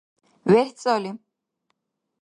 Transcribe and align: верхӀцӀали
верхӀцӀали 0.51 1.11